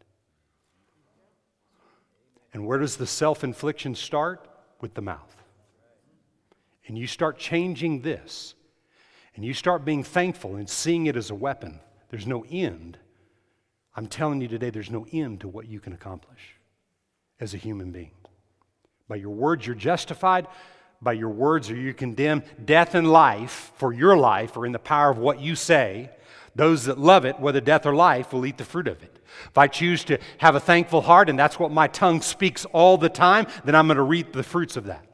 [2.52, 4.50] And where does the self infliction start?
[4.80, 5.34] With the mouth.
[6.86, 8.54] And you start changing this,
[9.34, 11.81] and you start being thankful and seeing it as a weapon.
[12.10, 12.98] There's no end.
[13.94, 16.56] I'm telling you today, there's no end to what you can accomplish
[17.40, 18.12] as a human being.
[19.08, 20.46] By your words, you're justified.
[21.02, 22.44] By your words, are you condemned?
[22.64, 26.10] Death and life for your life are in the power of what you say.
[26.57, 29.19] Those that love it, whether death or life, will eat the fruit of it.
[29.50, 32.96] If I choose to have a thankful heart and that's what my tongue speaks all
[32.96, 35.04] the time, then I'm going to reap the fruits of that.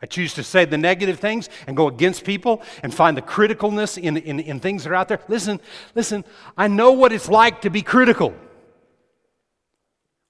[0.00, 4.00] I choose to say the negative things and go against people and find the criticalness
[4.00, 5.20] in, in, in things that are out there.
[5.26, 5.60] Listen,
[5.96, 6.24] listen,
[6.56, 8.32] I know what it's like to be critical.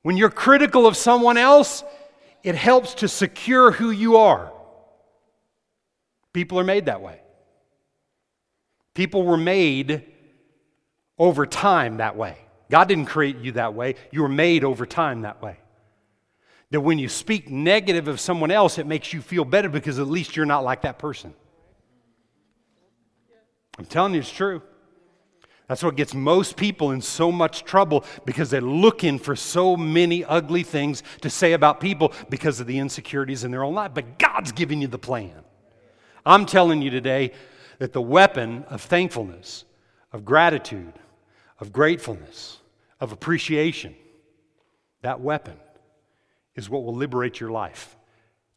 [0.03, 1.85] When you're critical of someone else,
[2.43, 4.51] it helps to secure who you are.
[6.33, 7.21] People are made that way.
[8.95, 10.12] People were made
[11.23, 12.37] over time that way.
[12.69, 13.95] God didn't create you that way.
[14.11, 15.57] You were made over time that way.
[16.73, 20.09] That when you speak negative of someone else, it makes you feel better because at
[20.09, 21.33] least you're not like that person.
[23.79, 24.63] I'm telling you, it's true.
[25.69, 30.25] That's what gets most people in so much trouble because they're looking for so many
[30.25, 33.93] ugly things to say about people because of the insecurities in their own life.
[33.95, 35.45] But God's giving you the plan.
[36.27, 37.31] I'm telling you today
[37.79, 39.65] that the weapon of thankfulness,
[40.13, 40.95] of gratitude,
[41.63, 42.59] of gratefulness,
[42.99, 43.95] of appreciation,
[45.03, 45.57] that weapon
[46.57, 47.97] is what will liberate your life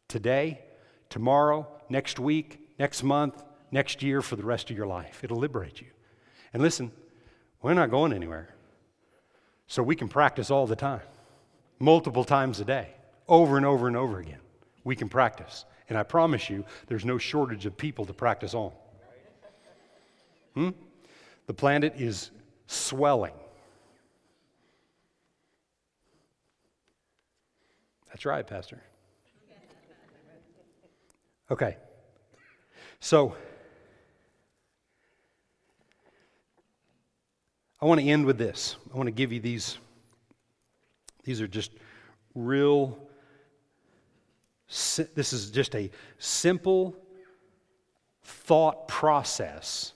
[0.08, 0.60] today,
[1.08, 5.22] tomorrow, next week, next month, next year, for the rest of your life.
[5.22, 5.86] It'll liberate you.
[6.52, 6.90] And listen,
[7.62, 8.48] we're not going anywhere.
[9.68, 11.06] So we can practice all the time,
[11.78, 12.88] multiple times a day,
[13.28, 14.40] over and over and over again.
[14.82, 15.64] We can practice.
[15.88, 18.72] And I promise you, there's no shortage of people to practice on.
[20.54, 20.70] Hmm?
[21.46, 22.32] The planet is
[22.66, 23.34] swelling.
[28.08, 28.82] That's right, Pastor.
[31.50, 31.76] Okay.
[32.98, 33.36] So,
[37.80, 38.76] I want to end with this.
[38.92, 39.78] I want to give you these.
[41.24, 41.72] These are just
[42.34, 42.98] real.
[44.66, 46.96] This is just a simple
[48.22, 49.92] thought process.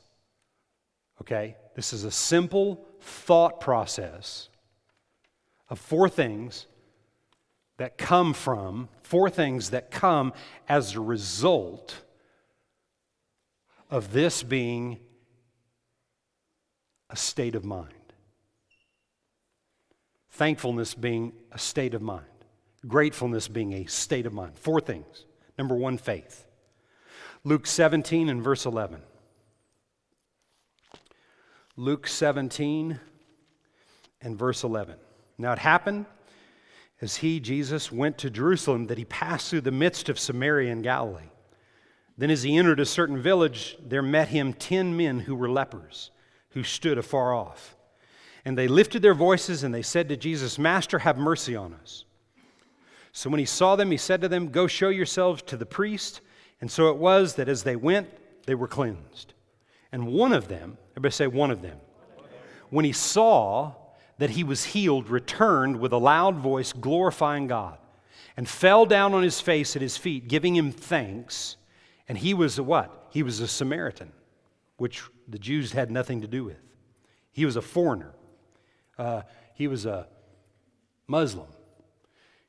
[1.21, 1.57] Okay?
[1.81, 4.51] This is a simple thought process
[5.71, 6.67] of four things
[7.79, 10.35] that come from, four things that come
[10.69, 12.03] as a result
[13.89, 14.99] of this being
[17.09, 18.13] a state of mind.
[20.33, 22.27] Thankfulness being a state of mind.
[22.87, 24.59] Gratefulness being a state of mind.
[24.59, 25.25] Four things.
[25.57, 26.47] Number one, faith.
[27.43, 29.01] Luke 17 and verse 11.
[31.81, 33.01] Luke 17
[34.21, 34.97] and verse 11.
[35.39, 36.05] Now it happened
[37.01, 40.83] as he, Jesus, went to Jerusalem that he passed through the midst of Samaria and
[40.83, 41.31] Galilee.
[42.19, 46.11] Then, as he entered a certain village, there met him ten men who were lepers
[46.51, 47.75] who stood afar off.
[48.45, 52.05] And they lifted their voices and they said to Jesus, Master, have mercy on us.
[53.13, 56.21] So when he saw them, he said to them, Go show yourselves to the priest.
[56.61, 58.11] And so it was that as they went,
[58.45, 59.33] they were cleansed.
[59.93, 61.79] And one of them, everybody say one of them,
[62.69, 63.73] when he saw
[64.19, 67.79] that he was healed, returned with a loud voice, glorifying God,
[68.37, 71.57] and fell down on his face at his feet, giving him thanks.
[72.07, 73.09] And he was a what?
[73.11, 74.13] He was a Samaritan
[74.77, 76.61] which the Jews had nothing to do with.
[77.33, 78.13] He was a foreigner.
[78.99, 79.23] Uh,
[79.55, 80.07] he was a
[81.07, 81.49] Muslim.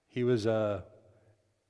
[0.10, 0.84] He was a,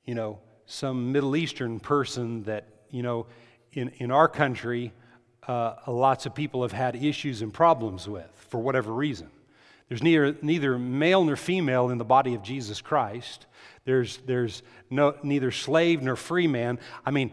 [0.06, 3.28] you know, some Middle Eastern person that, you know,
[3.74, 4.94] in, in our country,
[5.48, 9.30] uh, lots of people have had issues and problems with for whatever reason.
[9.90, 13.46] There's neither, neither male nor female in the body of Jesus Christ.
[13.84, 16.80] There's, there's no, neither slave nor free man.
[17.06, 17.32] I mean,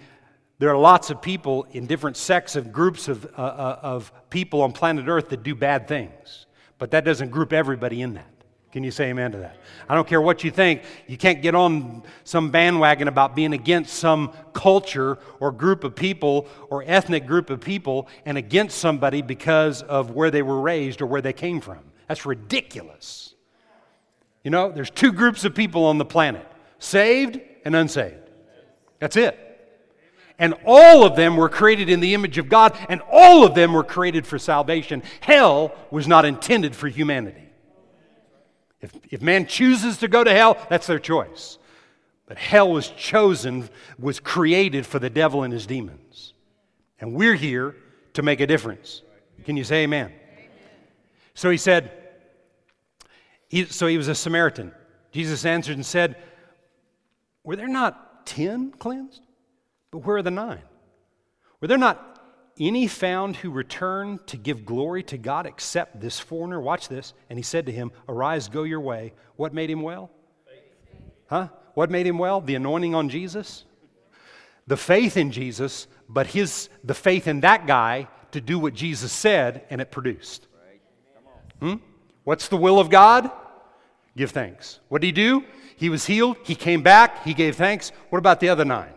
[0.58, 4.62] there are lots of people in different sects of groups of, uh, uh, of people
[4.62, 6.46] on planet Earth that do bad things,
[6.78, 8.37] but that doesn't group everybody in that.
[8.70, 9.56] Can you say amen to that?
[9.88, 10.82] I don't care what you think.
[11.06, 16.46] You can't get on some bandwagon about being against some culture or group of people
[16.68, 21.06] or ethnic group of people and against somebody because of where they were raised or
[21.06, 21.78] where they came from.
[22.08, 23.34] That's ridiculous.
[24.44, 26.46] You know, there's two groups of people on the planet
[26.78, 28.30] saved and unsaved.
[28.98, 29.44] That's it.
[30.38, 33.72] And all of them were created in the image of God, and all of them
[33.72, 35.02] were created for salvation.
[35.20, 37.47] Hell was not intended for humanity.
[38.80, 41.58] If, if man chooses to go to hell, that's their choice.
[42.26, 43.68] But hell was chosen,
[43.98, 46.34] was created for the devil and his demons.
[47.00, 47.74] And we're here
[48.14, 49.02] to make a difference.
[49.44, 50.06] Can you say amen?
[50.06, 50.48] amen.
[51.34, 51.90] So he said,
[53.48, 54.72] he, so he was a Samaritan.
[55.10, 56.16] Jesus answered and said,
[57.44, 59.22] Were there not ten cleansed?
[59.90, 60.62] But where are the nine?
[61.60, 62.17] Were there not
[62.60, 66.60] any found who returned to give glory to God except this foreigner?
[66.60, 67.14] Watch this.
[67.28, 69.12] And he said to him, Arise, go your way.
[69.36, 70.10] What made him well?
[71.28, 71.48] Huh?
[71.74, 72.40] What made him well?
[72.40, 73.64] The anointing on Jesus?
[74.66, 79.12] The faith in Jesus, but his the faith in that guy to do what Jesus
[79.12, 80.46] said, and it produced.
[81.60, 81.76] Hmm?
[82.24, 83.30] What's the will of God?
[84.16, 84.80] Give thanks.
[84.88, 85.44] What did he do?
[85.76, 86.36] He was healed.
[86.42, 87.24] He came back.
[87.24, 87.92] He gave thanks.
[88.10, 88.92] What about the other nine?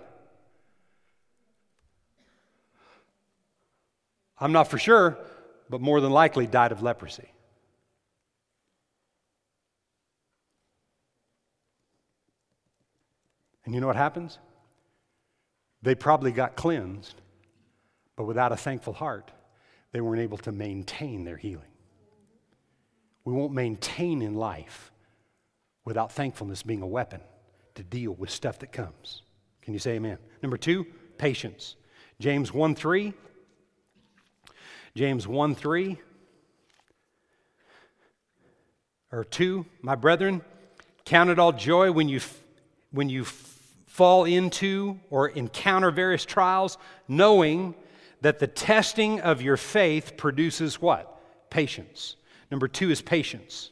[4.42, 5.20] I'm not for sure,
[5.70, 7.32] but more than likely died of leprosy.
[13.64, 14.40] And you know what happens?
[15.84, 17.22] They probably got cleansed,
[18.16, 19.32] but without a thankful heart,
[19.92, 21.66] they weren't able to maintain their healing.
[23.24, 24.92] We won't maintain in life
[25.86, 27.22] without thankfulness being a weapon
[27.76, 29.22] to deal with stuff that comes.
[29.62, 30.18] Can you say amen?
[30.42, 30.86] Number two,
[31.20, 31.76] patience.
[32.20, 33.14] James 1 3.
[34.96, 35.98] James 1 3.
[39.12, 39.66] Or 2.
[39.82, 40.42] My brethren,
[41.06, 42.22] count it all joy when you,
[42.92, 46.78] when you fall into or encounter various trials,
[47.08, 47.76] knowing
[48.22, 51.20] that the testing of your faith produces what?
[51.50, 52.16] Patience.
[52.50, 53.72] Number two is patience.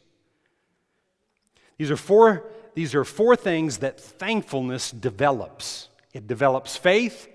[1.77, 7.27] These are four, these are four things that thankfulness develops it develops faith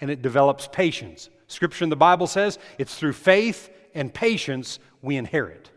[0.00, 1.30] and it develops patience.
[1.48, 5.70] Scripture in the Bible says it's through faith and patience we inherit.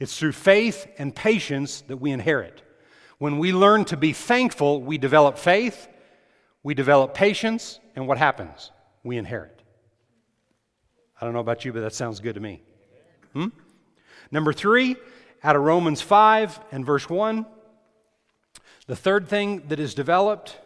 [0.00, 2.62] It's through faith and patience that we inherit.
[3.18, 5.86] When we learn to be thankful, we develop faith,
[6.64, 8.72] we develop patience, and what happens?
[9.04, 9.62] We inherit.
[11.20, 12.62] I don't know about you, but that sounds good to me.
[13.32, 13.48] Hmm?
[14.32, 14.96] Number three,
[15.44, 17.46] out of Romans 5 and verse 1,
[18.86, 20.58] the third thing that is developed,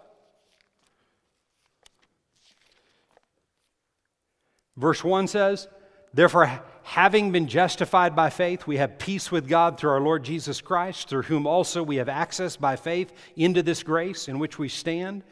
[4.77, 5.68] verse 1 says,
[6.14, 10.61] Therefore, having been justified by faith, we have peace with God through our Lord Jesus
[10.61, 14.68] Christ, through whom also we have access by faith into this grace in which we
[14.68, 15.22] stand,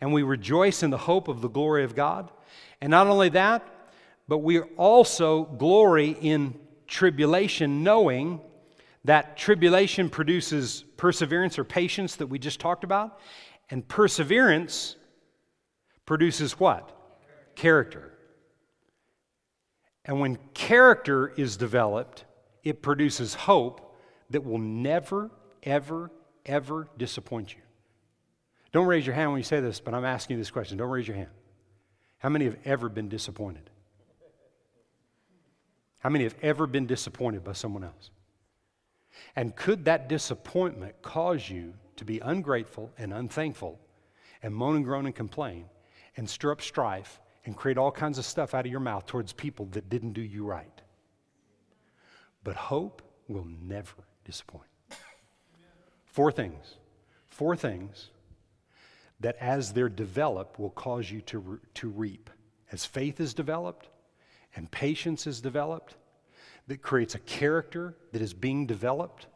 [0.00, 2.30] and we rejoice in the hope of the glory of God.
[2.80, 3.62] And not only that,
[4.26, 8.40] but we also glory in tribulation, knowing
[9.04, 13.18] that tribulation produces perseverance or patience that we just talked about,
[13.70, 14.96] and perseverance
[16.06, 16.90] produces what?
[17.54, 18.11] Character.
[20.04, 22.24] And when character is developed,
[22.64, 23.96] it produces hope
[24.30, 25.30] that will never,
[25.62, 26.10] ever,
[26.44, 27.60] ever disappoint you.
[28.72, 30.78] Don't raise your hand when you say this, but I'm asking you this question.
[30.78, 31.30] Don't raise your hand.
[32.18, 33.68] How many have ever been disappointed?
[36.00, 38.10] How many have ever been disappointed by someone else?
[39.36, 43.78] And could that disappointment cause you to be ungrateful and unthankful
[44.42, 45.66] and moan and groan and complain
[46.16, 49.32] and stir up strife and create all kinds of stuff out of your mouth towards
[49.32, 50.80] people that didn't do you right?
[52.44, 54.68] But hope will never disappoint.
[56.06, 56.76] Four things.
[57.28, 58.10] Four things
[59.20, 62.28] that as they're developed will cause you to, re- to reap.
[62.72, 63.88] As faith is developed,
[64.56, 65.96] and patience is developed,
[66.66, 69.26] that creates a character that is being developed,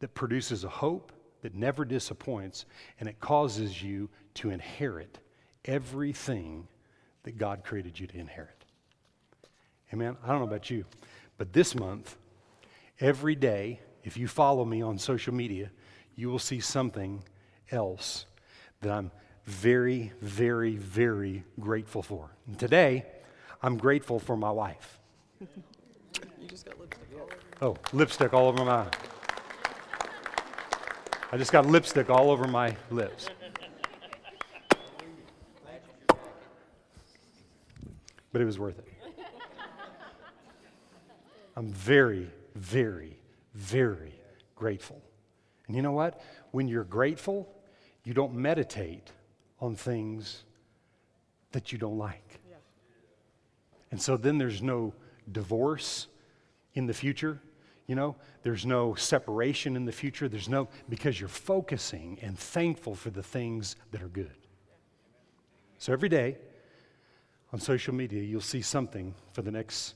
[0.00, 2.64] that produces a hope that never disappoints,
[2.98, 5.18] and it causes you to inherit
[5.64, 6.66] everything
[7.28, 8.64] that God created you to inherit.
[9.92, 10.16] Amen.
[10.24, 10.86] I don't know about you,
[11.36, 12.16] but this month,
[13.00, 15.70] every day, if you follow me on social media,
[16.16, 17.22] you will see something
[17.70, 18.24] else
[18.80, 19.10] that I'm
[19.44, 22.30] very, very, very grateful for.
[22.46, 23.04] And today,
[23.62, 24.98] I'm grateful for my wife.
[25.38, 27.36] you just got lipstick all over.
[27.60, 28.86] Oh, lipstick all over my.
[31.30, 33.28] I just got lipstick all over my lips.
[38.32, 38.86] But it was worth it.
[41.56, 43.18] I'm very, very,
[43.54, 44.14] very
[44.54, 45.02] grateful.
[45.66, 46.20] And you know what?
[46.52, 47.48] When you're grateful,
[48.04, 49.12] you don't meditate
[49.60, 50.44] on things
[51.52, 52.40] that you don't like.
[53.90, 54.92] And so then there's no
[55.32, 56.08] divorce
[56.74, 57.40] in the future.
[57.86, 60.28] You know, there's no separation in the future.
[60.28, 64.36] There's no, because you're focusing and thankful for the things that are good.
[65.78, 66.36] So every day
[67.52, 69.94] on social media, you'll see something for the next,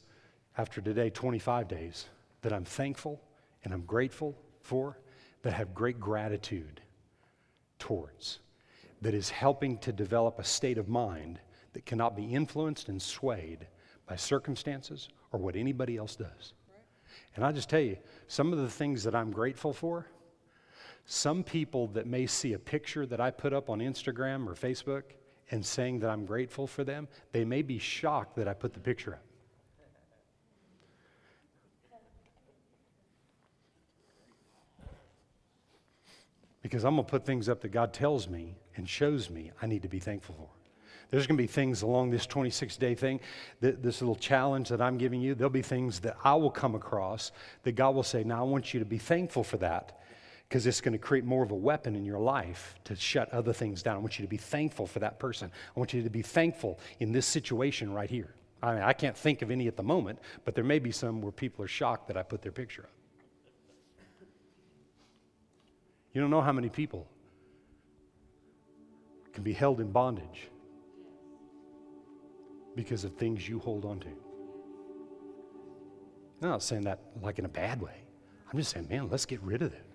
[0.57, 2.07] after today, 25 days,
[2.43, 3.21] that I'm thankful
[3.65, 4.99] and I'm grateful for,
[5.43, 6.81] that I have great gratitude
[7.79, 8.41] towards,
[9.01, 11.41] that is helping to develop a state of mind
[11.73, 13.67] that cannot be influenced and swayed
[14.07, 16.55] by circumstances or what anybody else does.
[17.35, 17.97] And I just tell you,
[18.29, 20.07] some of the things that I'm grateful for,
[21.05, 25.03] some people that may see a picture that I put up on Instagram or Facebook
[25.53, 28.81] and saying that I'm grateful for them, they may be shocked that I put the
[28.81, 29.23] picture up.
[36.63, 39.67] Because I'm going to put things up that God tells me and shows me I
[39.67, 40.49] need to be thankful for.
[41.11, 43.21] There's going to be things along this 26 day thing,
[43.61, 45.35] this little challenge that I'm giving you.
[45.35, 47.33] There'll be things that I will come across
[47.65, 50.01] that God will say, Now I want you to be thankful for that
[50.53, 53.55] because it's going to create more of a weapon in your life to shut other
[53.55, 53.97] things down.
[53.97, 55.51] I want you to be thankful for that person.
[55.75, 58.35] I want you to be thankful in this situation right here.
[58.63, 61.23] I mean, I can't think of any at the moment, but there may be some
[61.23, 62.91] where people are shocked that I put their picture up.
[66.13, 67.09] You don't know how many people
[69.33, 70.51] can be held in bondage
[72.77, 74.09] because of things you hold on to.
[76.43, 77.97] I'm not saying that like in a bad way.
[78.53, 79.87] I'm just saying, man, let's get rid of it.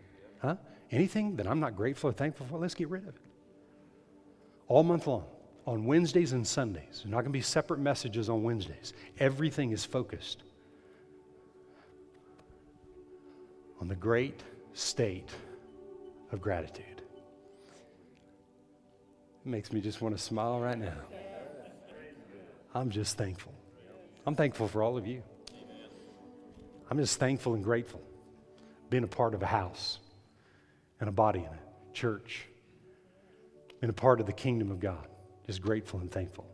[0.42, 0.56] Huh?
[0.92, 3.22] Anything that I'm not grateful or thankful for, let's get rid of it.
[4.68, 5.26] All month long,
[5.66, 6.84] on Wednesdays and Sundays.
[6.90, 8.94] There's not going to be separate messages on Wednesdays.
[9.20, 10.44] Everything is focused
[13.82, 15.30] on the great state
[16.32, 17.02] of gratitude.
[19.46, 21.02] It makes me just want to smile right now.
[22.74, 23.54] I'm just thankful.
[24.26, 25.22] I'm thankful for all of you.
[26.90, 28.02] I'm just thankful and grateful
[28.90, 30.00] being a part of a house
[31.00, 32.48] and a body in a church,
[33.82, 35.08] and a part of the kingdom of God.
[35.46, 36.46] Just grateful and thankful.